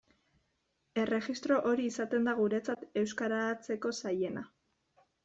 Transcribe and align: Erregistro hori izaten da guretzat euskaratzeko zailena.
Erregistro 1.01 1.57
hori 1.71 1.85
izaten 1.89 2.25
da 2.29 2.33
guretzat 2.39 2.87
euskaratzeko 3.03 3.93
zailena. 4.05 4.45